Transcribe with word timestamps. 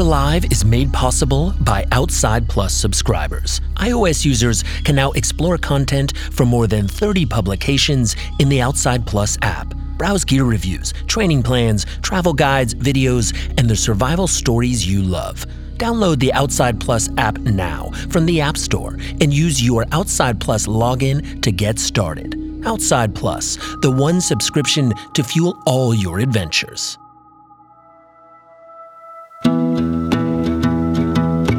Alive 0.00 0.44
is 0.52 0.64
made 0.64 0.92
possible 0.92 1.54
by 1.60 1.84
Outside 1.92 2.48
Plus 2.48 2.72
subscribers. 2.72 3.60
iOS 3.76 4.24
users 4.24 4.62
can 4.84 4.94
now 4.94 5.10
explore 5.12 5.58
content 5.58 6.16
from 6.30 6.48
more 6.48 6.66
than 6.66 6.86
30 6.86 7.26
publications 7.26 8.14
in 8.38 8.48
the 8.48 8.60
Outside 8.60 9.06
Plus 9.06 9.36
app. 9.42 9.74
Browse 9.96 10.24
gear 10.24 10.44
reviews, 10.44 10.92
training 11.06 11.42
plans, 11.42 11.84
travel 12.02 12.32
guides, 12.32 12.74
videos, 12.74 13.34
and 13.58 13.68
the 13.68 13.74
survival 13.74 14.26
stories 14.26 14.86
you 14.86 15.02
love. 15.02 15.44
Download 15.78 16.18
the 16.18 16.32
Outside 16.32 16.78
Plus 16.78 17.08
app 17.16 17.38
now 17.38 17.90
from 18.10 18.26
the 18.26 18.40
App 18.40 18.56
Store 18.56 18.98
and 19.20 19.32
use 19.34 19.60
your 19.60 19.84
Outside 19.90 20.40
Plus 20.40 20.66
login 20.66 21.42
to 21.42 21.50
get 21.50 21.78
started. 21.78 22.36
Outside 22.64 23.14
Plus, 23.14 23.56
the 23.82 23.90
one 23.90 24.20
subscription 24.20 24.92
to 25.14 25.24
fuel 25.24 25.60
all 25.66 25.94
your 25.94 26.20
adventures. 26.20 26.98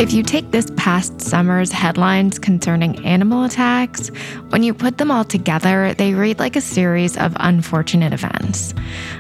If 0.09 0.15
you 0.15 0.23
take 0.23 0.49
this 0.49 0.71
past 0.75 1.21
summer's 1.21 1.71
headlines 1.71 2.39
concerning 2.39 3.05
animal 3.05 3.43
attacks, 3.43 4.07
when 4.49 4.63
you 4.63 4.73
put 4.73 4.97
them 4.97 5.11
all 5.11 5.23
together, 5.23 5.93
they 5.93 6.15
read 6.15 6.39
like 6.39 6.55
a 6.55 6.61
series 6.61 7.15
of 7.15 7.37
unfortunate 7.39 8.11
events. 8.11 8.73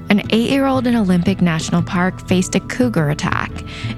An 0.09 0.23
eight 0.31 0.49
year 0.49 0.65
old 0.65 0.87
in 0.87 0.95
Olympic 0.95 1.43
National 1.43 1.83
Park 1.83 2.27
faced 2.27 2.55
a 2.55 2.59
cougar 2.59 3.11
attack. 3.11 3.51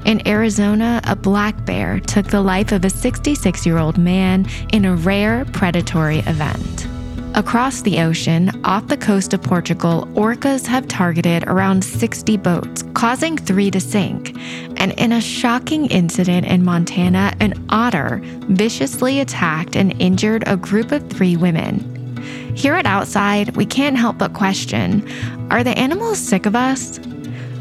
In 0.03 0.27
Arizona, 0.27 0.99
a 1.05 1.15
black 1.15 1.63
bear 1.63 2.01
took 2.01 2.27
the 2.27 2.41
life 2.41 2.73
of 2.73 2.83
a 2.83 2.89
66 2.89 3.65
year 3.65 3.77
old 3.77 3.97
man 3.97 4.45
in 4.73 4.83
a 4.83 4.93
rare 4.93 5.45
predatory 5.45 6.19
event. 6.19 6.90
Across 7.34 7.84
the 7.84 8.02
ocean, 8.02 8.52
off 8.66 8.88
the 8.88 8.98
coast 8.98 9.34
of 9.34 9.41
Portugal, 9.41 10.05
orcas 10.16 10.67
have 10.67 10.90
targeted 10.90 11.48
around 11.48 11.81
60 11.81 12.35
boats, 12.35 12.84
causing 12.94 13.38
three 13.38 13.71
to 13.71 13.80
sink. 13.80 14.35
And 14.76 14.91
in 14.99 15.13
a 15.13 15.21
shocking 15.21 15.85
incident 15.85 16.45
in 16.45 16.66
Montana, 16.66 17.34
an 17.40 17.54
otter 17.70 18.20
viciously 18.49 19.21
attacked 19.21 19.77
and 19.77 19.99
injured 20.01 20.43
a 20.46 20.57
group 20.57 20.91
of 20.91 21.10
three 21.10 21.38
women. 21.38 22.18
Here 22.54 22.76
at 22.76 22.85
Outside, 22.85 23.55
we 23.55 23.66
can't 23.66 23.95
help 23.95 24.18
but 24.18 24.34
question 24.34 25.07
are 25.51 25.63
the 25.63 25.77
animals 25.77 26.20
sick 26.20 26.45
of 26.45 26.55
us? 26.55 26.99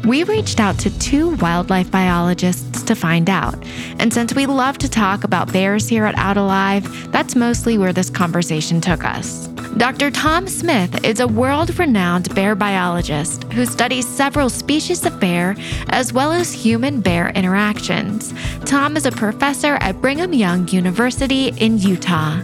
We 0.03 0.23
reached 0.25 0.59
out 0.59 0.79
to 0.79 0.99
two 0.99 1.35
wildlife 1.37 1.89
biologists 1.89 2.83
to 2.83 2.95
find 2.95 3.29
out. 3.29 3.55
And 3.99 4.13
since 4.13 4.33
we 4.33 4.47
love 4.47 4.79
to 4.79 4.89
talk 4.89 5.23
about 5.23 5.53
bears 5.53 5.87
here 5.87 6.05
at 6.05 6.17
Out 6.17 6.37
Alive, 6.37 7.11
that's 7.11 7.35
mostly 7.35 7.77
where 7.77 7.93
this 7.93 8.09
conversation 8.09 8.81
took 8.81 9.05
us. 9.05 9.47
Dr. 9.77 10.11
Tom 10.11 10.47
Smith 10.47 11.03
is 11.05 11.21
a 11.21 11.27
world 11.27 11.79
renowned 11.79 12.35
bear 12.35 12.55
biologist 12.55 13.43
who 13.53 13.65
studies 13.65 14.07
several 14.07 14.49
species 14.49 15.05
of 15.05 15.19
bear 15.19 15.55
as 15.89 16.11
well 16.11 16.33
as 16.33 16.51
human 16.51 16.99
bear 16.99 17.29
interactions. 17.29 18.33
Tom 18.65 18.97
is 18.97 19.05
a 19.05 19.11
professor 19.11 19.75
at 19.75 19.99
Brigham 20.01 20.33
Young 20.33 20.67
University 20.67 21.47
in 21.57 21.77
Utah. 21.77 22.41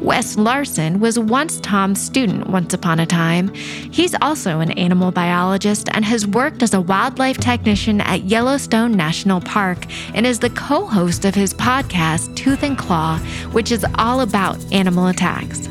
Wes 0.00 0.36
Larson 0.36 0.98
was 0.98 1.18
once 1.18 1.60
Tom's 1.60 2.00
student 2.00 2.48
once 2.48 2.72
upon 2.72 3.00
a 3.00 3.06
time. 3.06 3.52
He's 3.52 4.14
also 4.20 4.60
an 4.60 4.72
animal 4.72 5.12
biologist 5.12 5.88
and 5.92 6.04
has 6.04 6.26
worked 6.26 6.62
as 6.62 6.74
a 6.74 6.80
wildlife 6.80 7.38
technician 7.38 8.00
at 8.00 8.24
Yellowstone 8.24 8.92
National 8.92 9.40
Park 9.40 9.86
and 10.14 10.26
is 10.26 10.38
the 10.38 10.50
co 10.50 10.86
host 10.86 11.24
of 11.26 11.34
his 11.34 11.54
podcast, 11.54 12.34
Tooth 12.34 12.62
and 12.62 12.78
Claw, 12.78 13.18
which 13.52 13.70
is 13.70 13.86
all 13.96 14.22
about 14.22 14.58
animal 14.72 15.06
attacks. 15.06 15.68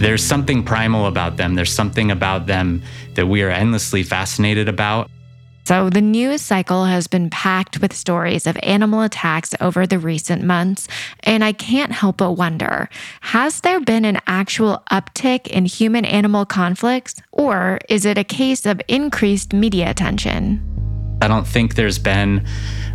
There's 0.00 0.24
something 0.24 0.62
primal 0.62 1.04
about 1.04 1.36
them. 1.36 1.56
There's 1.56 1.72
something 1.72 2.10
about 2.10 2.46
them 2.46 2.82
that 3.16 3.26
we 3.26 3.42
are 3.42 3.50
endlessly 3.50 4.02
fascinated 4.02 4.66
about. 4.66 5.10
So, 5.66 5.90
the 5.90 6.00
news 6.00 6.40
cycle 6.40 6.86
has 6.86 7.06
been 7.06 7.28
packed 7.28 7.82
with 7.82 7.92
stories 7.92 8.46
of 8.46 8.56
animal 8.62 9.02
attacks 9.02 9.54
over 9.60 9.86
the 9.86 9.98
recent 9.98 10.42
months, 10.42 10.88
and 11.24 11.44
I 11.44 11.52
can't 11.52 11.92
help 11.92 12.16
but 12.16 12.32
wonder 12.32 12.88
has 13.20 13.60
there 13.60 13.78
been 13.78 14.06
an 14.06 14.20
actual 14.26 14.82
uptick 14.90 15.46
in 15.48 15.66
human 15.66 16.06
animal 16.06 16.46
conflicts, 16.46 17.16
or 17.30 17.78
is 17.90 18.06
it 18.06 18.16
a 18.16 18.24
case 18.24 18.64
of 18.64 18.80
increased 18.88 19.52
media 19.52 19.90
attention? 19.90 20.66
I 21.20 21.28
don't 21.28 21.46
think 21.46 21.74
there's 21.74 21.98
been 21.98 22.46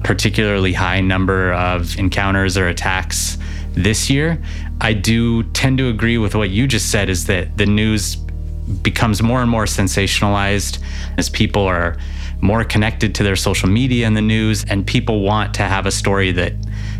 particularly 0.04 0.74
high 0.74 1.02
number 1.02 1.54
of 1.54 1.96
encounters 2.00 2.58
or 2.58 2.68
attacks 2.68 3.38
this 3.76 4.10
year. 4.10 4.42
I 4.82 4.94
do 4.94 5.44
tend 5.52 5.78
to 5.78 5.90
agree 5.90 6.18
with 6.18 6.36
what 6.36 6.50
you 6.50 6.68
just 6.68 6.92
said 6.92 7.10
is 7.10 7.26
that 7.28 7.58
the 7.58 7.66
news 7.66 8.18
becomes 8.82 9.22
more 9.22 9.42
and 9.42 9.50
more 9.50 9.66
sensationalized 9.66 10.82
as 11.18 11.30
people 11.30 11.64
are 11.64 11.98
more 12.42 12.64
connected 12.64 13.16
to 13.16 13.24
their 13.24 13.36
social 13.36 13.70
media 13.70 14.06
and 14.06 14.16
the 14.16 14.22
news 14.22 14.66
and 14.66 14.86
people 14.86 15.22
want 15.22 15.54
to 15.56 15.64
have 15.64 15.86
a 15.86 15.92
story 15.92 16.32
that 16.32 16.54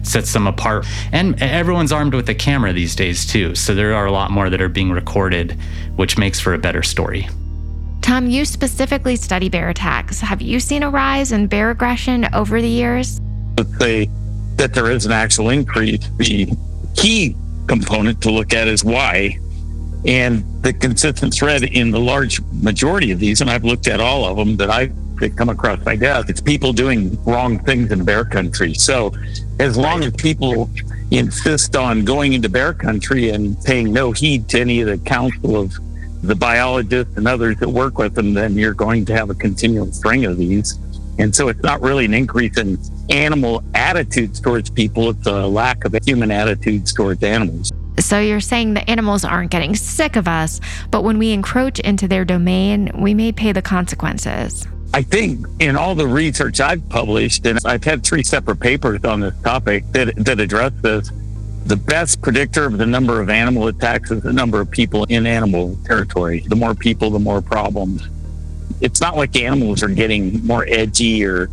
sets 0.04 0.34
them 0.34 0.48
apart. 0.48 0.86
And 1.12 1.42
everyone's 1.42 1.92
armed 1.92 2.14
with 2.14 2.30
a 2.30 2.36
camera 2.36 2.74
these 2.74 2.96
days 2.96 3.26
too. 3.26 3.56
So 3.56 3.76
there 3.76 3.94
are 3.94 4.06
a 4.06 4.12
lot 4.12 4.32
more 4.32 4.50
that 4.50 4.62
are 4.62 4.70
being 4.70 4.92
recorded 4.92 5.58
which 5.96 6.18
makes 6.18 6.40
for 6.40 6.54
a 6.54 6.58
better 6.58 6.84
story. 6.84 7.28
Tom 8.02 8.28
you 8.28 8.46
specifically 8.46 9.16
study 9.16 9.50
bear 9.50 9.70
attacks. 9.70 10.20
Have 10.20 10.42
you 10.42 10.60
seen 10.60 10.84
a 10.84 10.90
rise 10.90 11.32
in 11.32 11.48
bear 11.48 11.72
aggression 11.72 12.28
over 12.34 12.62
the 12.62 12.68
years? 12.68 13.20
Let's 13.58 13.78
say 13.78 14.10
that 14.58 14.74
there 14.74 14.92
is 14.92 15.06
an 15.06 15.12
actual 15.12 15.50
increase 15.50 16.08
the 16.18 16.50
key 16.96 17.36
component 17.68 18.22
to 18.22 18.32
look 18.32 18.54
at 18.54 18.68
is 18.68 18.84
why. 18.84 19.38
And 20.06 20.44
the 20.62 20.72
consistent 20.72 21.34
thread 21.34 21.64
in 21.64 21.92
the 21.92 22.00
large 22.00 22.40
majority 22.62 23.12
of 23.12 23.20
these, 23.20 23.42
and 23.42 23.50
I've 23.50 23.64
looked 23.64 23.88
at 23.88 24.00
all 24.00 24.26
of 24.26 24.38
them 24.38 24.56
that 24.58 24.70
I 24.70 24.92
that 25.20 25.38
come 25.38 25.50
across 25.50 25.84
my 25.86 25.96
desk, 25.96 26.30
it's 26.30 26.42
people 26.42 26.74
doing 26.74 27.18
wrong 27.24 27.58
things 27.60 27.92
in 27.92 28.04
bear 28.04 28.26
country. 28.26 28.74
So 28.74 29.14
as 29.60 29.78
long 29.78 30.04
as 30.04 30.14
people 30.14 30.70
insist 31.12 31.76
on 31.76 32.04
going 32.04 32.34
into 32.34 32.50
bear 32.50 32.74
country 32.74 33.30
and 33.30 33.58
paying 33.64 33.94
no 33.94 34.12
heed 34.12 34.50
to 34.50 34.60
any 34.60 34.82
of 34.82 34.88
the 34.88 34.98
counsel 34.98 35.56
of 35.56 35.74
the 36.22 36.36
biologists 36.36 37.16
and 37.18 37.28
others 37.28 37.58
that 37.58 37.70
work 37.70 37.98
with 37.98 38.16
them, 38.16 38.34
then 38.34 38.56
you're 38.56 38.74
going 38.74 39.06
to 39.06 39.16
have 39.16 39.30
a 39.30 39.36
continual 39.36 39.92
string 39.92 40.26
of 40.26 40.38
these. 40.38 40.78
And 41.18 41.36
so 41.36 41.48
it's 41.48 41.62
not 41.62 41.82
really 41.82 42.06
an 42.06 42.14
increase 42.14 42.58
in 42.58 42.78
animal 43.10 43.64
attitudes 43.74 44.40
towards 44.40 44.70
people, 44.70 45.12
it's 45.12 45.26
a 45.28 45.48
lack 45.48 45.86
of 45.86 45.96
human 46.06 46.32
attitudes 46.32 46.94
towards 46.94 47.24
animals. 47.24 47.72
So 48.00 48.20
you're 48.20 48.42
saying 48.42 48.74
the 48.74 48.90
animals 48.90 49.24
aren't 49.24 49.52
getting 49.52 49.76
sick 49.76 50.18
of 50.18 50.28
us, 50.28 50.60
but 50.92 51.04
when 51.04 51.18
we 51.18 51.32
encroach 51.32 51.80
into 51.80 52.08
their 52.08 52.26
domain, 52.26 52.92
we 52.96 53.14
may 53.14 53.32
pay 53.32 53.54
the 53.54 53.62
consequences. 53.62 54.68
I 54.94 55.02
think 55.02 55.46
in 55.60 55.76
all 55.76 55.96
the 55.96 56.08
research 56.08 56.60
I've 56.60 56.88
published, 56.90 57.46
and 57.46 57.60
I've 57.66 57.84
had 57.84 58.04
three 58.04 58.24
separate 58.24 58.60
papers 58.60 59.04
on 59.06 59.22
this 59.22 59.34
topic 59.42 59.86
that, 59.92 60.16
that 60.18 60.40
address 60.40 60.74
this, 60.82 61.12
the 61.66 61.76
best 61.76 62.22
predictor 62.22 62.66
of 62.66 62.78
the 62.78 62.86
number 62.86 63.22
of 63.22 63.30
animal 63.30 63.68
attacks 63.68 64.12
is 64.12 64.22
the 64.22 64.34
number 64.34 64.62
of 64.62 64.70
people 64.70 65.06
in 65.06 65.26
animal 65.26 65.78
territory. 65.86 66.42
The 66.48 66.56
more 66.56 66.76
people, 66.76 67.10
the 67.10 67.20
more 67.20 67.42
problems 67.42 68.08
it's 68.82 69.02
not 69.02 69.16
like 69.16 69.36
animals 69.36 69.84
are 69.84 69.90
getting 69.90 70.46
more 70.46 70.66
edgy 70.68 71.26
or 71.26 71.50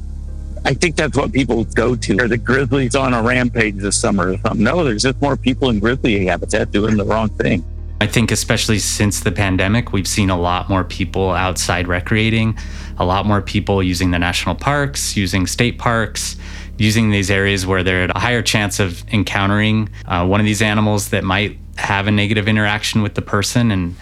I 0.65 0.75
think 0.75 0.94
that's 0.97 1.16
what 1.16 1.33
people 1.33 1.65
go 1.65 1.97
to. 1.97 2.19
Are 2.21 2.28
the 2.28 2.37
grizzlies 2.37 2.94
on 2.94 3.15
a 3.15 3.22
rampage 3.22 3.77
this 3.77 4.00
summer 4.00 4.33
or 4.33 4.38
something? 4.38 4.62
No, 4.62 4.84
there's 4.84 5.03
just 5.03 5.21
more 5.21 5.37
people 5.37 5.71
in 5.71 5.81
grizzly 5.81 6.27
habitat 6.27 6.71
doing 6.71 6.97
the 6.97 7.05
wrong 7.05 7.31
thing. 7.31 7.65
I 8.00 8.06
think, 8.06 8.32
especially 8.32 8.78
since 8.78 9.21
the 9.21 9.32
pandemic, 9.32 9.93
we've 9.93 10.09
seen 10.09 10.31
a 10.31 10.38
lot 10.38 10.69
more 10.69 10.84
people 10.84 11.31
outside 11.31 11.87
recreating, 11.87 12.59
a 12.99 13.05
lot 13.05 13.27
more 13.27 13.41
people 13.41 13.82
using 13.82 14.11
the 14.11 14.19
national 14.19 14.55
parks, 14.55 15.16
using 15.16 15.47
state 15.47 15.78
parks, 15.78 16.37
using 16.78 17.11
these 17.11 17.31
areas 17.31 17.65
where 17.65 17.82
they're 17.82 18.03
at 18.03 18.16
a 18.16 18.19
higher 18.19 18.43
chance 18.43 18.81
of 18.81 19.05
encountering 19.12 19.88
uh, 20.06 20.27
one 20.27 20.41
of 20.41 20.47
these 20.47 20.62
animals 20.62 21.11
that 21.11 21.22
might 21.22 21.59
have 21.77 22.06
a 22.06 22.11
negative 22.11 22.49
interaction 22.49 23.03
with 23.03 23.15
the 23.15 23.22
person. 23.22 23.71
And 23.71 23.94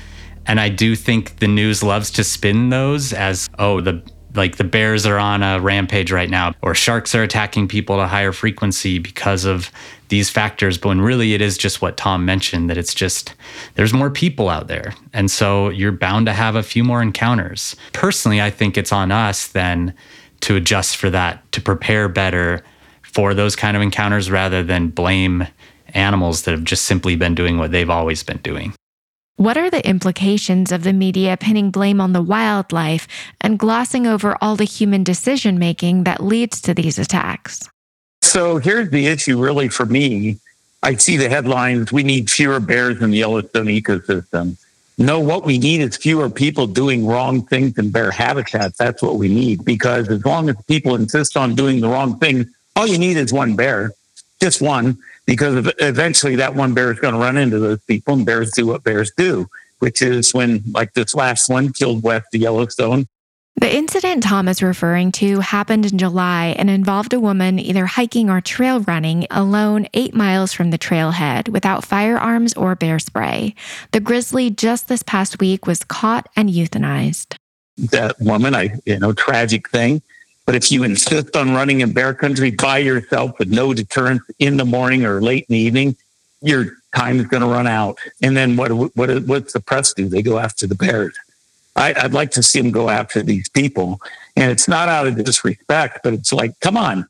and 0.46 0.60
I 0.60 0.68
do 0.68 0.96
think 0.96 1.38
the 1.38 1.48
news 1.48 1.82
loves 1.82 2.10
to 2.12 2.24
spin 2.24 2.70
those 2.70 3.12
as, 3.12 3.48
oh, 3.58 3.80
the 3.80 4.02
like 4.34 4.56
the 4.56 4.64
bears 4.64 5.06
are 5.06 5.18
on 5.18 5.42
a 5.42 5.60
rampage 5.60 6.12
right 6.12 6.30
now, 6.30 6.52
or 6.62 6.74
sharks 6.74 7.14
are 7.14 7.22
attacking 7.22 7.68
people 7.68 8.00
at 8.00 8.04
a 8.04 8.08
higher 8.08 8.32
frequency 8.32 8.98
because 8.98 9.44
of 9.44 9.70
these 10.08 10.30
factors. 10.30 10.78
But 10.78 10.88
when 10.88 11.00
really 11.00 11.34
it 11.34 11.40
is 11.40 11.58
just 11.58 11.82
what 11.82 11.96
Tom 11.96 12.24
mentioned 12.24 12.70
that 12.70 12.78
it's 12.78 12.94
just 12.94 13.34
there's 13.74 13.92
more 13.92 14.10
people 14.10 14.48
out 14.48 14.68
there. 14.68 14.94
And 15.12 15.30
so 15.30 15.68
you're 15.70 15.92
bound 15.92 16.26
to 16.26 16.32
have 16.32 16.54
a 16.54 16.62
few 16.62 16.84
more 16.84 17.02
encounters. 17.02 17.74
Personally, 17.92 18.40
I 18.40 18.50
think 18.50 18.76
it's 18.76 18.92
on 18.92 19.10
us 19.10 19.48
then 19.48 19.94
to 20.42 20.56
adjust 20.56 20.96
for 20.96 21.10
that, 21.10 21.50
to 21.52 21.60
prepare 21.60 22.08
better 22.08 22.62
for 23.02 23.34
those 23.34 23.56
kind 23.56 23.76
of 23.76 23.82
encounters 23.82 24.30
rather 24.30 24.62
than 24.62 24.88
blame 24.88 25.46
animals 25.94 26.42
that 26.42 26.52
have 26.52 26.64
just 26.64 26.84
simply 26.84 27.16
been 27.16 27.34
doing 27.34 27.58
what 27.58 27.72
they've 27.72 27.90
always 27.90 28.22
been 28.22 28.38
doing. 28.38 28.72
What 29.40 29.56
are 29.56 29.70
the 29.70 29.88
implications 29.88 30.70
of 30.70 30.82
the 30.82 30.92
media 30.92 31.34
pinning 31.34 31.70
blame 31.70 31.98
on 31.98 32.12
the 32.12 32.20
wildlife 32.20 33.08
and 33.40 33.58
glossing 33.58 34.06
over 34.06 34.36
all 34.42 34.54
the 34.54 34.64
human 34.64 35.02
decision 35.02 35.58
making 35.58 36.04
that 36.04 36.22
leads 36.22 36.60
to 36.60 36.74
these 36.74 36.98
attacks? 36.98 37.66
So 38.20 38.58
here's 38.58 38.90
the 38.90 39.06
issue, 39.06 39.40
really, 39.40 39.70
for 39.70 39.86
me. 39.86 40.36
I 40.82 40.96
see 40.96 41.16
the 41.16 41.30
headlines 41.30 41.90
we 41.90 42.02
need 42.02 42.30
fewer 42.30 42.60
bears 42.60 43.00
in 43.00 43.12
the 43.12 43.16
Yellowstone 43.16 43.68
ecosystem. 43.68 44.58
No, 44.98 45.20
what 45.20 45.46
we 45.46 45.56
need 45.56 45.80
is 45.80 45.96
fewer 45.96 46.28
people 46.28 46.66
doing 46.66 47.06
wrong 47.06 47.46
things 47.46 47.78
in 47.78 47.90
bear 47.90 48.10
habitats. 48.10 48.76
That's 48.76 49.00
what 49.00 49.16
we 49.16 49.28
need 49.28 49.64
because 49.64 50.10
as 50.10 50.22
long 50.26 50.50
as 50.50 50.56
people 50.68 50.96
insist 50.96 51.38
on 51.38 51.54
doing 51.54 51.80
the 51.80 51.88
wrong 51.88 52.18
things, 52.18 52.44
All 52.76 52.86
you 52.86 52.98
need 52.98 53.16
is 53.16 53.32
one 53.32 53.56
bear, 53.56 53.92
just 54.42 54.60
one, 54.60 54.98
because 55.26 55.72
eventually 55.78 56.36
that 56.36 56.54
one 56.54 56.74
bear 56.74 56.92
is 56.92 56.98
going 56.98 57.14
to 57.14 57.20
run 57.20 57.36
into 57.36 57.58
those 57.58 57.80
people, 57.82 58.14
and 58.14 58.26
bears 58.26 58.50
do 58.52 58.66
what 58.66 58.82
bears 58.84 59.12
do, 59.16 59.48
which 59.78 60.02
is 60.02 60.32
when, 60.34 60.62
like 60.72 60.94
this 60.94 61.14
last 61.14 61.48
one, 61.48 61.72
killed 61.72 62.02
west 62.02 62.34
of 62.34 62.40
Yellowstone. 62.40 63.06
The 63.56 63.76
incident 63.76 64.22
Tom 64.22 64.48
is 64.48 64.62
referring 64.62 65.12
to 65.12 65.40
happened 65.40 65.84
in 65.84 65.98
July 65.98 66.54
and 66.56 66.70
involved 66.70 67.12
a 67.12 67.20
woman 67.20 67.58
either 67.58 67.84
hiking 67.84 68.30
or 68.30 68.40
trail 68.40 68.80
running 68.80 69.26
alone 69.30 69.86
eight 69.92 70.14
miles 70.14 70.54
from 70.54 70.70
the 70.70 70.78
trailhead 70.78 71.50
without 71.50 71.84
firearms 71.84 72.54
or 72.54 72.74
bear 72.74 72.98
spray. 72.98 73.54
The 73.92 74.00
grizzly 74.00 74.48
just 74.48 74.88
this 74.88 75.02
past 75.02 75.40
week 75.40 75.66
was 75.66 75.84
caught 75.84 76.26
and 76.36 76.48
euthanized. 76.48 77.34
That 77.76 78.16
woman, 78.20 78.54
I, 78.54 78.70
you 78.86 78.98
know, 78.98 79.12
tragic 79.12 79.68
thing. 79.68 80.00
But 80.50 80.56
if 80.56 80.72
you 80.72 80.82
insist 80.82 81.36
on 81.36 81.54
running 81.54 81.80
in 81.80 81.92
bear 81.92 82.12
country 82.12 82.50
by 82.50 82.78
yourself 82.78 83.38
with 83.38 83.52
no 83.52 83.72
deterrence 83.72 84.24
in 84.40 84.56
the 84.56 84.64
morning 84.64 85.04
or 85.04 85.20
late 85.20 85.46
in 85.48 85.52
the 85.52 85.60
evening, 85.60 85.94
your 86.42 86.72
time 86.92 87.20
is 87.20 87.26
going 87.26 87.42
to 87.42 87.46
run 87.46 87.68
out. 87.68 88.00
And 88.20 88.36
then 88.36 88.56
what, 88.56 88.72
what, 88.72 89.22
what's 89.26 89.52
the 89.52 89.60
press 89.60 89.94
do? 89.94 90.08
They 90.08 90.22
go 90.22 90.40
after 90.40 90.66
the 90.66 90.74
bears. 90.74 91.16
I, 91.76 91.94
would 92.02 92.14
like 92.14 92.32
to 92.32 92.42
see 92.42 92.60
them 92.60 92.72
go 92.72 92.90
after 92.90 93.22
these 93.22 93.48
people. 93.48 94.00
And 94.34 94.50
it's 94.50 94.66
not 94.66 94.88
out 94.88 95.06
of 95.06 95.24
disrespect, 95.24 96.00
but 96.02 96.14
it's 96.14 96.32
like, 96.32 96.58
come 96.58 96.76
on, 96.76 97.06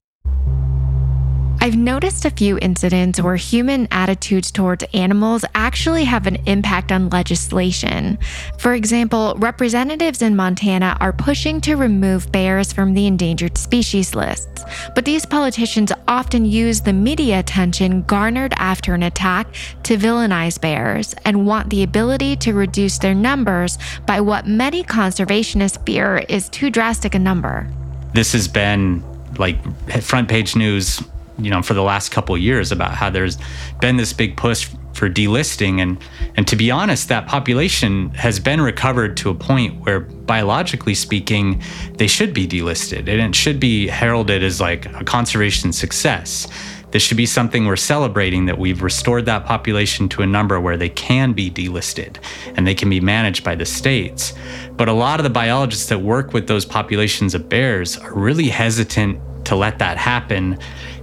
I've 1.63 1.77
noticed 1.77 2.25
a 2.25 2.31
few 2.31 2.59
incidents 2.63 3.21
where 3.21 3.37
human 3.37 3.87
attitudes 3.91 4.51
towards 4.51 4.83
animals 4.95 5.45
actually 5.55 6.05
have 6.05 6.27
an 6.27 6.37
impact 6.47 6.91
on 6.91 7.11
legislation. 7.11 8.19
For 8.59 8.73
example, 8.73 9.35
representatives 9.37 10.23
in 10.23 10.37
Montana 10.37 10.97
are 11.01 11.13
pushing 11.13 11.61
to 11.61 11.77
remove 11.77 12.33
bears 12.33 12.73
from 12.73 12.95
the 12.95 13.07
endangered 13.07 13.59
species 13.59 14.15
lists. 14.15 14.65
But 14.95 15.05
these 15.05 15.27
politicians 15.27 15.93
often 16.09 16.47
use 16.47 16.81
the 16.81 16.95
media 16.95 17.41
attention 17.41 18.05
garnered 18.05 18.55
after 18.57 18.95
an 18.95 19.03
attack 19.03 19.47
to 19.83 19.99
villainize 19.99 20.59
bears 20.59 21.15
and 21.27 21.47
want 21.47 21.69
the 21.69 21.83
ability 21.83 22.37
to 22.37 22.55
reduce 22.55 22.97
their 22.97 23.15
numbers 23.15 23.77
by 24.07 24.23
what 24.23 24.47
many 24.47 24.83
conservationists 24.83 25.85
fear 25.85 26.25
is 26.27 26.49
too 26.49 26.71
drastic 26.71 27.15
a 27.15 27.19
number. 27.19 27.69
This 28.15 28.33
has 28.33 28.49
been 28.49 29.05
like 29.39 29.59
front 30.03 30.27
page 30.27 30.57
news 30.57 31.03
you 31.45 31.51
know 31.51 31.63
for 31.63 31.75
the 31.75 31.83
last 31.83 32.11
couple 32.11 32.37
years 32.37 32.73
about 32.73 32.95
how 32.95 33.11
there's 33.11 33.39
been 33.81 33.97
this 33.97 34.13
big 34.13 34.37
push 34.37 34.69
for 34.95 35.09
delisting. 35.09 35.81
And 35.81 35.99
and 36.37 36.47
to 36.49 36.57
be 36.57 36.71
honest 36.71 37.09
that 37.09 37.27
population 37.27 38.11
has 38.11 38.39
been 38.39 38.61
recovered 38.61 39.17
to 39.19 39.31
a 39.31 39.35
point 39.35 39.85
where 39.85 40.01
biologically 40.01 40.95
speaking 40.95 41.63
they 41.97 42.07
should 42.07 42.35
be 42.35 42.47
delisted. 42.47 43.09
And 43.09 43.21
it 43.21 43.35
should 43.35 43.61
be 43.61 43.89
heralded 43.89 44.43
as 44.43 44.61
like 44.61 44.87
a 44.95 45.05
conservation 45.05 45.73
success. 45.73 46.47
This 46.91 47.05
should 47.05 47.17
be 47.17 47.27
something 47.27 47.67
we're 47.67 47.77
celebrating 47.77 48.47
that 48.47 48.59
we've 48.59 48.83
restored 48.83 49.27
that 49.27 49.47
population 49.47 50.09
to 50.11 50.23
a 50.23 50.27
number 50.27 50.61
where 50.61 50.77
they 50.77 50.89
can 50.89 51.33
be 51.33 51.49
delisted 51.49 52.17
and 52.57 52.67
they 52.67 52.75
can 52.75 52.91
be 52.91 53.01
managed 53.01 53.45
by 53.45 53.55
the 53.55 53.65
states. 53.65 54.35
But 54.77 54.89
a 54.89 54.93
lot 54.93 55.21
of 55.21 55.25
the 55.25 55.31
biologists 55.31 55.89
that 55.89 56.01
work 56.01 56.33
with 56.33 56.49
those 56.49 56.65
populations 56.65 57.35
of 57.35 57.49
bears 57.49 57.97
are 57.97 58.13
really 58.13 58.49
hesitant 58.49 59.21
to 59.45 59.55
let 59.55 59.79
that 59.79 59.99
happen 59.99 60.59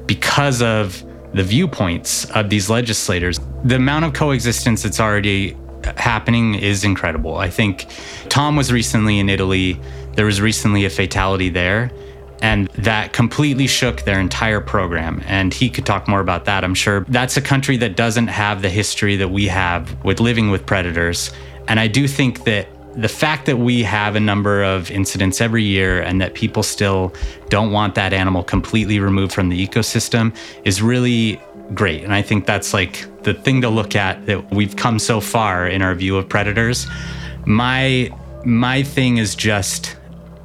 because 0.08 0.62
of 0.62 1.04
the 1.34 1.44
viewpoints 1.44 2.30
of 2.32 2.50
these 2.50 2.70
legislators. 2.70 3.40
The 3.64 3.76
amount 3.76 4.06
of 4.06 4.14
coexistence 4.14 4.84
that's 4.84 5.00
already 5.00 5.56
happening 5.98 6.56
is 6.56 6.84
incredible. 6.84 7.38
I 7.38 7.50
think 7.50 7.86
Tom 8.30 8.56
was 8.56 8.72
recently 8.72 9.20
in 9.20 9.30
Italy. 9.30 9.80
There 10.14 10.26
was 10.26 10.42
recently 10.42 10.86
a 10.86 10.90
fatality 10.90 11.50
there, 11.50 11.92
and 12.42 12.68
that 12.70 13.14
completely 13.14 13.68
shook 13.68 14.02
their 14.02 14.20
entire 14.20 14.62
program. 14.62 15.22
And 15.26 15.54
he 15.54 15.70
could 15.70 15.86
talk 15.86 16.08
more 16.08 16.20
about 16.20 16.46
that, 16.46 16.64
I'm 16.64 16.76
sure. 16.76 17.06
That's 17.08 17.38
a 17.38 17.42
country 17.42 17.78
that 17.78 17.96
doesn't 17.96 18.28
have 18.28 18.62
the 18.62 18.70
history 18.70 19.16
that 19.18 19.30
we 19.30 19.48
have 19.48 20.04
with 20.04 20.20
living 20.20 20.50
with 20.50 20.66
predators. 20.66 21.32
And 21.68 21.80
I 21.80 21.88
do 21.88 22.08
think 22.08 22.46
that 22.46 22.68
the 22.98 23.08
fact 23.08 23.46
that 23.46 23.58
we 23.58 23.84
have 23.84 24.16
a 24.16 24.20
number 24.20 24.64
of 24.64 24.90
incidents 24.90 25.40
every 25.40 25.64
year 25.64 26.02
and 26.02 26.20
that 26.20 26.34
people 26.34 26.64
still 26.64 27.14
don't 27.50 27.72
want 27.72 27.94
that 27.94 28.12
animal 28.12 28.44
completely 28.44 29.00
removed 29.00 29.32
from 29.32 29.50
the 29.50 29.68
ecosystem 29.68 30.36
is 30.66 30.82
really 30.82 31.40
great. 31.76 32.04
And 32.04 32.12
I 32.14 32.24
think 32.24 32.48
that's 32.48 32.74
like 32.74 33.06
the 33.22 33.36
thing 33.36 33.62
to 33.62 33.70
look 33.70 33.96
at 33.96 34.26
that 34.26 34.52
we've 34.52 34.76
come 34.76 34.98
so 34.98 35.22
far 35.22 35.68
in 35.68 35.84
our 35.84 35.94
view 35.94 36.18
of 36.18 36.28
predators. 36.28 36.88
My 37.46 38.12
my 38.44 38.82
thing 38.82 39.18
is 39.18 39.36
just 39.36 39.96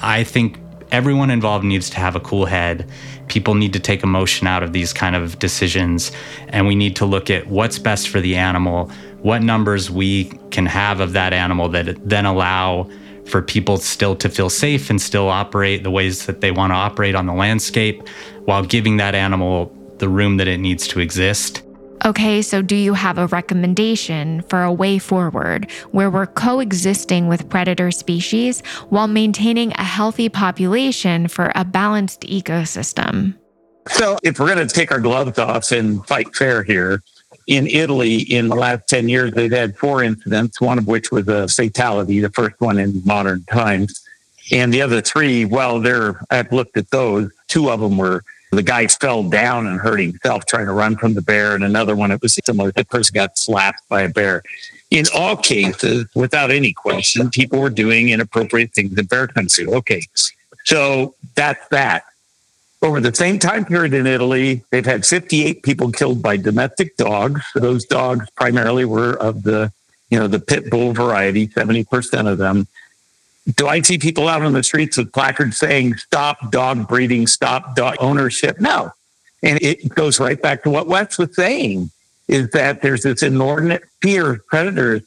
I 0.00 0.22
think 0.22 0.58
everyone 0.90 1.30
involved 1.30 1.64
needs 1.64 1.88
to 1.90 1.96
have 1.96 2.16
a 2.16 2.20
cool 2.20 2.44
head. 2.44 2.86
People 3.28 3.54
need 3.54 3.72
to 3.72 3.80
take 3.80 4.02
emotion 4.02 4.46
out 4.46 4.62
of 4.62 4.74
these 4.74 4.92
kind 4.92 5.16
of 5.16 5.38
decisions 5.38 6.12
and 6.48 6.66
we 6.66 6.74
need 6.74 6.96
to 6.96 7.06
look 7.06 7.30
at 7.30 7.46
what's 7.46 7.78
best 7.78 8.10
for 8.10 8.20
the 8.20 8.36
animal 8.36 8.90
what 9.22 9.42
numbers 9.42 9.90
we 9.90 10.24
can 10.50 10.66
have 10.66 11.00
of 11.00 11.12
that 11.12 11.32
animal 11.32 11.68
that 11.70 11.96
then 12.08 12.26
allow 12.26 12.88
for 13.26 13.40
people 13.40 13.76
still 13.76 14.16
to 14.16 14.28
feel 14.28 14.50
safe 14.50 14.90
and 14.90 15.00
still 15.00 15.28
operate 15.28 15.84
the 15.84 15.90
ways 15.90 16.26
that 16.26 16.40
they 16.40 16.50
want 16.50 16.72
to 16.72 16.74
operate 16.74 17.14
on 17.14 17.26
the 17.26 17.32
landscape 17.32 18.06
while 18.44 18.64
giving 18.64 18.96
that 18.96 19.14
animal 19.14 19.72
the 19.98 20.08
room 20.08 20.36
that 20.38 20.48
it 20.48 20.58
needs 20.58 20.88
to 20.88 21.00
exist. 21.00 21.62
Okay, 22.04 22.42
so 22.42 22.62
do 22.62 22.74
you 22.74 22.94
have 22.94 23.16
a 23.16 23.28
recommendation 23.28 24.42
for 24.42 24.64
a 24.64 24.72
way 24.72 24.98
forward 24.98 25.70
where 25.92 26.10
we're 26.10 26.26
coexisting 26.26 27.28
with 27.28 27.48
predator 27.48 27.92
species 27.92 28.60
while 28.88 29.06
maintaining 29.06 29.70
a 29.72 29.84
healthy 29.84 30.28
population 30.28 31.28
for 31.28 31.52
a 31.54 31.64
balanced 31.64 32.22
ecosystem? 32.22 33.38
So, 33.88 34.18
if 34.24 34.38
we're 34.38 34.52
going 34.52 34.66
to 34.66 34.72
take 34.72 34.90
our 34.90 35.00
gloves 35.00 35.38
off 35.38 35.70
and 35.70 36.04
fight 36.06 36.34
fair 36.34 36.62
here, 36.64 37.02
in 37.46 37.66
Italy 37.66 38.16
in 38.18 38.48
the 38.48 38.54
last 38.54 38.88
10 38.88 39.08
years, 39.08 39.32
they've 39.32 39.52
had 39.52 39.76
four 39.76 40.02
incidents, 40.02 40.60
one 40.60 40.78
of 40.78 40.86
which 40.86 41.10
was 41.10 41.28
a 41.28 41.48
fatality, 41.48 42.20
the 42.20 42.30
first 42.30 42.60
one 42.60 42.78
in 42.78 43.02
modern 43.04 43.44
times. 43.44 44.06
And 44.50 44.72
the 44.72 44.82
other 44.82 45.00
three, 45.00 45.44
well, 45.44 45.80
they're, 45.80 46.20
I've 46.30 46.52
looked 46.52 46.76
at 46.76 46.90
those. 46.90 47.30
Two 47.48 47.70
of 47.70 47.80
them 47.80 47.96
were 47.96 48.22
the 48.52 48.62
guy 48.62 48.86
fell 48.86 49.22
down 49.22 49.66
and 49.66 49.80
hurt 49.80 49.98
himself 49.98 50.44
trying 50.44 50.66
to 50.66 50.72
run 50.72 50.96
from 50.96 51.14
the 51.14 51.22
bear. 51.22 51.54
And 51.54 51.64
another 51.64 51.96
one, 51.96 52.10
it 52.10 52.20
was 52.20 52.38
similar. 52.44 52.70
The 52.70 52.84
person 52.84 53.14
got 53.14 53.38
slapped 53.38 53.88
by 53.88 54.02
a 54.02 54.08
bear. 54.08 54.42
In 54.90 55.06
all 55.14 55.36
cases, 55.36 56.06
without 56.14 56.50
any 56.50 56.74
question, 56.74 57.30
people 57.30 57.60
were 57.60 57.70
doing 57.70 58.10
inappropriate 58.10 58.74
things 58.74 58.96
in 58.98 59.06
bear 59.06 59.26
country. 59.26 59.66
Okay. 59.66 60.02
So 60.64 61.14
that's 61.34 61.66
that. 61.68 62.04
Over 62.82 63.00
the 63.00 63.14
same 63.14 63.38
time 63.38 63.64
period 63.64 63.94
in 63.94 64.08
Italy, 64.08 64.64
they've 64.70 64.84
had 64.84 65.06
58 65.06 65.62
people 65.62 65.92
killed 65.92 66.20
by 66.20 66.36
domestic 66.36 66.96
dogs. 66.96 67.40
Those 67.54 67.84
dogs 67.84 68.28
primarily 68.30 68.84
were 68.84 69.12
of 69.14 69.44
the, 69.44 69.72
you 70.10 70.18
know, 70.18 70.26
the 70.26 70.40
pit 70.40 70.68
bull 70.68 70.92
variety, 70.92 71.46
70% 71.46 72.30
of 72.30 72.38
them. 72.38 72.66
Do 73.56 73.68
I 73.68 73.82
see 73.82 73.98
people 73.98 74.28
out 74.28 74.42
on 74.42 74.52
the 74.52 74.64
streets 74.64 74.96
with 74.96 75.12
placards 75.12 75.58
saying, 75.58 75.96
stop 75.96 76.50
dog 76.50 76.88
breeding, 76.88 77.28
stop 77.28 77.76
dog 77.76 77.96
ownership? 78.00 78.60
No. 78.60 78.92
And 79.44 79.62
it 79.62 79.88
goes 79.94 80.18
right 80.18 80.40
back 80.40 80.64
to 80.64 80.70
what 80.70 80.88
Wes 80.88 81.18
was 81.18 81.34
saying 81.34 81.90
is 82.28 82.50
that 82.50 82.82
there's 82.82 83.02
this 83.02 83.22
inordinate 83.22 83.84
fear 84.00 84.32
of 84.32 84.46
predators. 84.46 85.02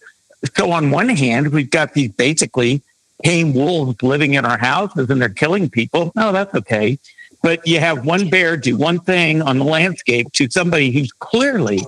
So 0.55 0.71
on 0.71 0.91
one 0.91 1.09
hand, 1.09 1.49
we've 1.49 1.69
got 1.69 1.93
these 1.93 2.11
basically 2.11 2.81
tame 3.23 3.53
wolves 3.53 4.01
living 4.03 4.33
in 4.33 4.45
our 4.45 4.57
houses 4.57 5.09
and 5.09 5.21
they're 5.21 5.29
killing 5.29 5.69
people. 5.69 6.11
No, 6.15 6.31
that's 6.31 6.53
okay. 6.53 6.99
But 7.45 7.67
you 7.67 7.79
have 7.79 8.07
one 8.07 8.27
bear 8.31 8.57
do 8.57 8.75
one 8.75 8.99
thing 8.99 9.43
on 9.43 9.59
the 9.59 9.65
landscape 9.65 10.31
to 10.33 10.49
somebody 10.49 10.89
who's 10.89 11.11
clearly 11.11 11.79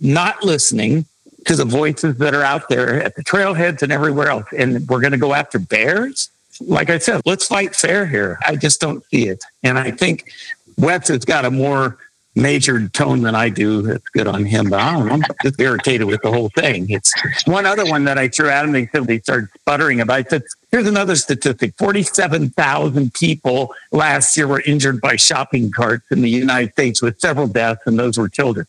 not 0.00 0.44
listening 0.44 1.06
to 1.46 1.56
the 1.56 1.64
voices 1.64 2.18
that 2.18 2.34
are 2.34 2.44
out 2.44 2.68
there 2.68 3.02
at 3.02 3.16
the 3.16 3.24
trailheads 3.24 3.82
and 3.82 3.90
everywhere 3.90 4.28
else. 4.28 4.46
And 4.56 4.88
we're 4.88 5.00
going 5.00 5.10
to 5.10 5.18
go 5.18 5.34
after 5.34 5.58
bears. 5.58 6.30
Like 6.60 6.88
I 6.88 6.98
said, 6.98 7.20
let's 7.26 7.48
fight 7.48 7.74
fair 7.74 8.06
here. 8.06 8.38
I 8.46 8.54
just 8.54 8.80
don't 8.80 9.04
see 9.06 9.26
it. 9.26 9.42
And 9.64 9.76
I 9.76 9.90
think 9.90 10.30
Wes 10.78 11.08
has 11.08 11.24
got 11.24 11.44
a 11.44 11.50
more 11.50 11.98
measured 12.34 12.92
tone 12.94 13.22
than 13.22 13.34
I 13.34 13.48
do. 13.48 13.82
That's 13.82 14.08
good 14.08 14.26
on 14.26 14.44
him, 14.44 14.70
but 14.70 14.80
I 14.80 14.94
am 14.96 15.22
just 15.42 15.60
irritated 15.60 16.06
with 16.06 16.22
the 16.22 16.30
whole 16.30 16.48
thing. 16.50 16.86
It's 16.88 17.12
one 17.46 17.66
other 17.66 17.84
one 17.84 18.04
that 18.04 18.18
I 18.18 18.28
threw 18.28 18.48
at 18.48 18.64
him. 18.64 18.72
They 18.72 18.86
said 18.86 19.06
they 19.06 19.20
started 19.20 19.50
sputtering 19.60 20.00
about. 20.00 20.14
I 20.14 20.22
said, 20.22 20.42
here's 20.70 20.86
another 20.86 21.16
statistic 21.16 21.74
47,000 21.76 23.14
people 23.14 23.74
last 23.90 24.36
year 24.36 24.46
were 24.46 24.62
injured 24.62 25.00
by 25.00 25.16
shopping 25.16 25.70
carts 25.70 26.04
in 26.10 26.22
the 26.22 26.30
United 26.30 26.72
States 26.72 27.02
with 27.02 27.20
several 27.20 27.46
deaths, 27.46 27.82
and 27.86 27.98
those 27.98 28.18
were 28.18 28.28
children. 28.28 28.66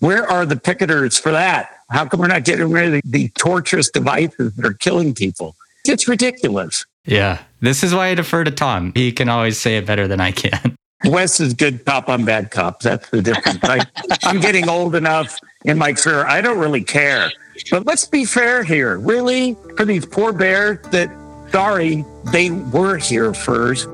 Where 0.00 0.30
are 0.30 0.46
the 0.46 0.56
picketers 0.56 1.20
for 1.20 1.32
that? 1.32 1.70
How 1.90 2.04
come 2.04 2.20
we're 2.20 2.28
not 2.28 2.44
getting 2.44 2.70
rid 2.70 2.86
of 2.86 2.92
the, 2.92 3.02
the 3.04 3.28
torturous 3.30 3.90
devices 3.90 4.54
that 4.54 4.64
are 4.64 4.74
killing 4.74 5.14
people? 5.14 5.56
It's 5.84 6.06
ridiculous. 6.06 6.84
Yeah. 7.04 7.40
This 7.60 7.82
is 7.82 7.94
why 7.94 8.08
I 8.08 8.14
defer 8.14 8.44
to 8.44 8.50
Tom. 8.50 8.92
He 8.94 9.10
can 9.10 9.28
always 9.28 9.58
say 9.58 9.78
it 9.78 9.86
better 9.86 10.06
than 10.06 10.20
I 10.20 10.30
can. 10.30 10.77
Wes 11.04 11.40
is 11.40 11.54
good 11.54 11.84
cop, 11.84 12.08
I'm 12.08 12.24
bad 12.24 12.50
cop. 12.50 12.80
That's 12.80 13.08
the 13.10 13.22
difference. 13.22 13.60
I, 13.62 13.86
I'm 14.24 14.40
getting 14.40 14.68
old 14.68 14.94
enough 14.94 15.38
in 15.64 15.78
my 15.78 15.92
career. 15.92 16.26
I 16.26 16.40
don't 16.40 16.58
really 16.58 16.82
care. 16.82 17.30
But 17.70 17.86
let's 17.86 18.06
be 18.06 18.24
fair 18.24 18.64
here. 18.64 18.98
Really, 18.98 19.56
for 19.76 19.84
these 19.84 20.04
poor 20.04 20.32
bears 20.32 20.78
that, 20.88 21.08
sorry, 21.50 22.04
they 22.32 22.50
were 22.50 22.96
here 22.96 23.32
first. 23.32 23.88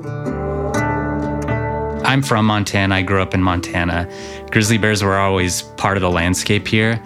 I'm 2.05 2.21
from 2.21 2.45
Montana. 2.45 2.95
I 2.95 3.01
grew 3.01 3.21
up 3.21 3.33
in 3.33 3.41
Montana. 3.41 4.09
Grizzly 4.51 4.77
bears 4.77 5.03
were 5.03 5.17
always 5.17 5.63
part 5.77 5.97
of 5.97 6.01
the 6.01 6.11
landscape 6.11 6.67
here. 6.67 7.01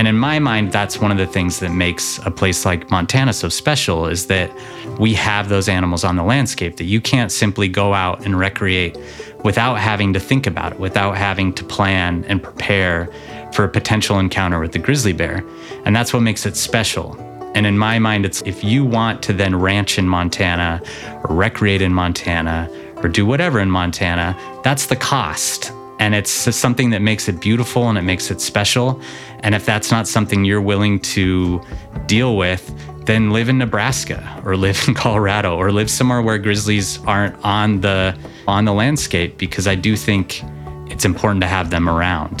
And 0.00 0.08
in 0.08 0.16
my 0.16 0.38
mind, 0.38 0.72
that's 0.72 0.98
one 0.98 1.10
of 1.10 1.18
the 1.18 1.26
things 1.26 1.60
that 1.60 1.72
makes 1.72 2.18
a 2.24 2.30
place 2.30 2.64
like 2.64 2.90
Montana 2.90 3.34
so 3.34 3.50
special 3.50 4.06
is 4.06 4.28
that 4.28 4.50
we 4.98 5.12
have 5.12 5.50
those 5.50 5.68
animals 5.68 6.04
on 6.04 6.16
the 6.16 6.22
landscape 6.22 6.78
that 6.78 6.84
you 6.84 7.02
can't 7.02 7.30
simply 7.30 7.68
go 7.68 7.92
out 7.92 8.24
and 8.24 8.38
recreate 8.38 8.96
without 9.44 9.74
having 9.74 10.14
to 10.14 10.18
think 10.18 10.46
about 10.46 10.72
it, 10.72 10.80
without 10.80 11.18
having 11.18 11.52
to 11.52 11.62
plan 11.64 12.24
and 12.28 12.42
prepare 12.42 13.10
for 13.52 13.66
a 13.66 13.68
potential 13.68 14.18
encounter 14.18 14.58
with 14.58 14.72
the 14.72 14.78
grizzly 14.78 15.12
bear. 15.12 15.44
And 15.84 15.94
that's 15.94 16.14
what 16.14 16.20
makes 16.20 16.46
it 16.46 16.56
special. 16.56 17.14
And 17.54 17.66
in 17.66 17.76
my 17.76 17.98
mind, 17.98 18.24
it's 18.24 18.40
if 18.46 18.64
you 18.64 18.86
want 18.86 19.22
to 19.24 19.34
then 19.34 19.54
ranch 19.54 19.98
in 19.98 20.08
Montana 20.08 20.80
or 21.24 21.36
recreate 21.36 21.82
in 21.82 21.92
Montana 21.92 22.70
or 23.02 23.10
do 23.10 23.26
whatever 23.26 23.60
in 23.60 23.70
Montana, 23.70 24.34
that's 24.64 24.86
the 24.86 24.96
cost. 24.96 25.72
And 26.00 26.14
it's 26.14 26.30
something 26.32 26.90
that 26.90 27.02
makes 27.02 27.28
it 27.28 27.40
beautiful 27.40 27.88
and 27.88 27.98
it 27.98 28.02
makes 28.02 28.30
it 28.30 28.40
special. 28.40 29.00
And 29.40 29.54
if 29.54 29.66
that's 29.66 29.90
not 29.90 30.08
something 30.08 30.44
you're 30.44 30.60
willing 30.60 30.98
to 31.00 31.60
deal 32.06 32.38
with, 32.38 32.74
then 33.04 33.30
live 33.30 33.48
in 33.50 33.58
Nebraska 33.58 34.42
or 34.44 34.56
live 34.66 34.82
in 34.88 34.94
Colorado 34.94 35.56
or 35.56 35.70
live 35.70 35.90
somewhere 35.90 36.22
where 36.22 36.38
grizzlies 36.38 36.98
aren't 37.04 37.36
on 37.44 37.82
the 37.82 38.16
on 38.48 38.64
the 38.64 38.72
landscape 38.72 39.36
because 39.38 39.68
I 39.68 39.74
do 39.74 39.94
think 39.94 40.42
it's 40.90 41.04
important 41.04 41.42
to 41.42 41.46
have 41.46 41.70
them 41.70 41.88
around. 41.88 42.40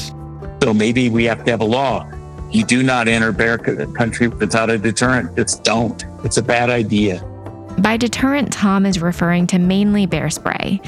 So 0.62 0.74
maybe 0.74 1.08
we 1.08 1.24
have 1.24 1.44
to 1.44 1.50
have 1.50 1.60
a 1.60 1.64
law. 1.64 2.10
You 2.50 2.64
do 2.64 2.82
not 2.82 3.08
enter 3.08 3.30
bear 3.30 3.58
country 3.58 4.28
without 4.28 4.70
a 4.70 4.78
deterrent. 4.78 5.36
Just 5.36 5.62
don't. 5.64 6.04
It's 6.24 6.36
a 6.36 6.42
bad 6.42 6.68
idea. 6.68 7.22
By 7.80 7.96
deterrent, 7.96 8.52
Tom 8.52 8.84
is 8.84 9.00
referring 9.00 9.46
to 9.48 9.58
mainly 9.58 10.04
bear 10.04 10.28
spray. 10.28 10.82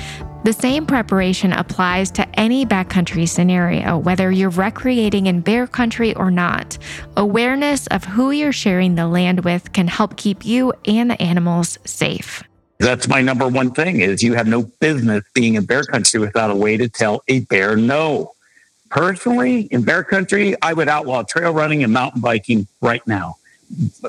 The 0.44 0.52
same 0.52 0.84
preparation 0.84 1.52
applies 1.52 2.10
to 2.12 2.28
any 2.38 2.66
backcountry 2.66 3.26
scenario, 3.26 3.96
whether 3.96 4.30
you're 4.30 4.50
recreating 4.50 5.26
in 5.26 5.40
bear 5.40 5.66
country 5.66 6.14
or 6.14 6.30
not. 6.30 6.76
Awareness 7.16 7.86
of 7.86 8.04
who 8.04 8.30
you're 8.30 8.52
sharing 8.52 8.94
the 8.94 9.06
land 9.06 9.42
with 9.42 9.72
can 9.72 9.88
help 9.88 10.16
keep 10.16 10.44
you 10.44 10.74
and 10.84 11.10
the 11.10 11.22
animals 11.22 11.78
safe. 11.86 12.42
That's 12.78 13.08
my 13.08 13.22
number 13.22 13.48
one 13.48 13.70
thing 13.70 14.00
is 14.00 14.22
you 14.22 14.34
have 14.34 14.46
no 14.46 14.64
business 14.80 15.24
being 15.32 15.54
in 15.54 15.64
bear 15.64 15.84
country 15.84 16.20
without 16.20 16.50
a 16.50 16.56
way 16.56 16.76
to 16.76 16.90
tell 16.90 17.22
a 17.28 17.40
bear 17.40 17.74
no. 17.74 18.32
Personally, 18.90 19.62
in 19.70 19.82
bear 19.82 20.04
country, 20.04 20.56
I 20.60 20.74
would 20.74 20.88
outlaw 20.88 21.22
trail 21.22 21.54
running 21.54 21.82
and 21.84 21.92
mountain 21.92 22.20
biking 22.20 22.66
right 22.82 23.06
now. 23.06 23.36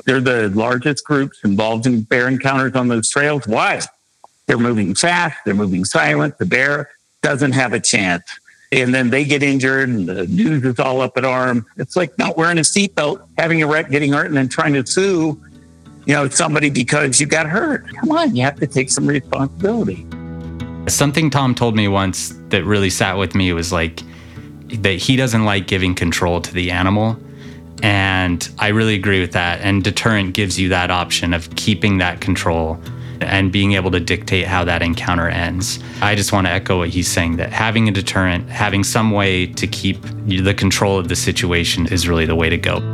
They're 0.04 0.20
the 0.20 0.48
largest 0.50 1.04
groups 1.04 1.40
involved 1.44 1.86
in 1.86 2.02
bear 2.02 2.28
encounters 2.28 2.74
on 2.74 2.88
those 2.88 3.08
trails. 3.08 3.46
Why? 3.46 3.80
They're 4.46 4.58
moving 4.58 4.94
fast, 4.94 5.38
they're 5.44 5.54
moving 5.54 5.84
silent. 5.84 6.38
The 6.38 6.46
bear 6.46 6.90
doesn't 7.22 7.52
have 7.52 7.72
a 7.72 7.80
chance. 7.80 8.24
And 8.72 8.94
then 8.94 9.10
they 9.10 9.24
get 9.24 9.42
injured 9.42 9.88
and 9.88 10.08
the 10.08 10.26
news 10.26 10.64
is 10.64 10.78
all 10.78 11.00
up 11.00 11.16
at 11.16 11.24
arm. 11.24 11.64
It's 11.76 11.96
like 11.96 12.18
not 12.18 12.36
wearing 12.36 12.58
a 12.58 12.62
seatbelt, 12.62 13.26
having 13.38 13.62
a 13.62 13.66
wreck, 13.66 13.90
getting 13.90 14.12
hurt, 14.12 14.26
and 14.26 14.36
then 14.36 14.48
trying 14.48 14.74
to 14.74 14.84
sue, 14.84 15.40
you 16.06 16.14
know, 16.14 16.28
somebody 16.28 16.70
because 16.70 17.20
you 17.20 17.26
got 17.26 17.46
hurt. 17.46 17.86
Come 17.96 18.10
on, 18.10 18.34
you 18.34 18.42
have 18.42 18.58
to 18.60 18.66
take 18.66 18.90
some 18.90 19.06
responsibility. 19.06 20.06
Something 20.88 21.30
Tom 21.30 21.54
told 21.54 21.76
me 21.76 21.88
once 21.88 22.34
that 22.48 22.64
really 22.64 22.90
sat 22.90 23.16
with 23.16 23.34
me 23.34 23.52
was 23.52 23.72
like, 23.72 24.02
that 24.68 24.94
he 24.94 25.16
doesn't 25.16 25.44
like 25.44 25.66
giving 25.66 25.94
control 25.94 26.40
to 26.40 26.52
the 26.52 26.70
animal. 26.70 27.18
And 27.82 28.48
I 28.58 28.68
really 28.68 28.94
agree 28.94 29.20
with 29.20 29.32
that. 29.32 29.60
And 29.60 29.82
deterrent 29.82 30.34
gives 30.34 30.58
you 30.58 30.68
that 30.70 30.90
option 30.90 31.34
of 31.34 31.54
keeping 31.56 31.98
that 31.98 32.20
control 32.20 32.80
and 33.20 33.52
being 33.52 33.72
able 33.72 33.90
to 33.90 34.00
dictate 34.00 34.46
how 34.46 34.64
that 34.64 34.82
encounter 34.82 35.28
ends. 35.28 35.78
I 36.00 36.14
just 36.14 36.32
want 36.32 36.46
to 36.46 36.50
echo 36.50 36.78
what 36.78 36.88
he's 36.88 37.08
saying 37.08 37.36
that 37.36 37.52
having 37.52 37.88
a 37.88 37.92
deterrent, 37.92 38.48
having 38.48 38.84
some 38.84 39.10
way 39.10 39.46
to 39.46 39.66
keep 39.66 39.98
the 40.26 40.54
control 40.54 40.98
of 40.98 41.08
the 41.08 41.16
situation 41.16 41.86
is 41.86 42.08
really 42.08 42.26
the 42.26 42.36
way 42.36 42.48
to 42.48 42.58
go. 42.58 42.93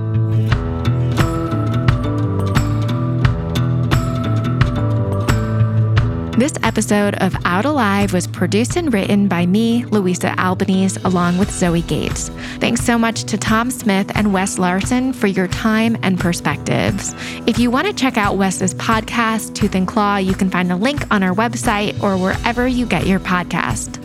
This 6.38 6.54
episode 6.62 7.16
of 7.16 7.36
Out 7.44 7.66
Alive 7.66 8.14
was 8.14 8.26
produced 8.26 8.76
and 8.76 8.94
written 8.94 9.28
by 9.28 9.44
me, 9.44 9.84
Louisa 9.86 10.38
Albanese, 10.40 10.98
along 11.04 11.36
with 11.36 11.50
Zoe 11.50 11.82
Gates. 11.82 12.30
Thanks 12.60 12.82
so 12.82 12.96
much 12.96 13.24
to 13.24 13.36
Tom 13.36 13.70
Smith 13.70 14.10
and 14.14 14.32
Wes 14.32 14.58
Larson 14.58 15.12
for 15.12 15.26
your 15.26 15.48
time 15.48 15.98
and 16.02 16.18
perspectives. 16.18 17.14
If 17.46 17.58
you 17.58 17.70
want 17.70 17.88
to 17.88 17.92
check 17.92 18.16
out 18.16 18.38
Wes's 18.38 18.74
podcast, 18.74 19.54
Tooth 19.54 19.74
and 19.74 19.86
Claw, 19.86 20.16
you 20.16 20.34
can 20.34 20.48
find 20.50 20.72
a 20.72 20.76
link 20.76 21.02
on 21.12 21.22
our 21.22 21.34
website 21.34 22.00
or 22.02 22.16
wherever 22.16 22.66
you 22.66 22.86
get 22.86 23.06
your 23.06 23.20
podcast. 23.20 23.98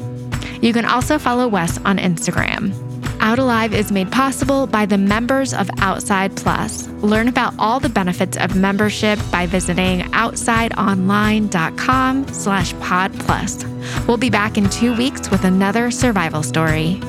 You 0.62 0.74
can 0.74 0.86
also 0.86 1.18
follow 1.18 1.48
Wes 1.48 1.78
on 1.86 2.00
Instagram. 2.00 2.85
Out 3.26 3.40
Alive 3.40 3.74
is 3.74 3.92
made 3.92 4.12
possible 4.12 4.68
by 4.68 4.86
the 4.86 5.00
members 5.00 5.52
of 5.52 5.68
Outside 5.80 6.38
Plus. 6.38 6.86
Learn 7.02 7.28
about 7.28 7.56
all 7.58 7.80
the 7.80 7.90
benefits 7.90 8.38
of 8.38 8.56
membership 8.56 9.18
by 9.32 9.48
visiting 9.48 10.02
outsideonline.com 10.12 12.28
slash 12.28 12.80
pod 12.82 13.20
plus. 13.22 13.66
We'll 14.08 14.18
be 14.18 14.30
back 14.30 14.60
in 14.60 14.70
two 14.70 14.96
weeks 14.96 15.32
with 15.32 15.44
another 15.44 15.90
survival 15.90 16.44
story. 16.44 17.02